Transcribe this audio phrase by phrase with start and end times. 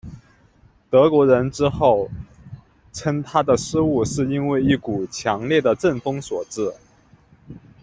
[0.89, 2.09] 德国人之后
[2.91, 6.73] 称他的失误是因为一股强烈的阵风所致。